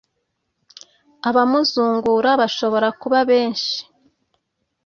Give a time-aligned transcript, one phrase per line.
[1.29, 3.77] abamuzungura bashobora kuba benshi.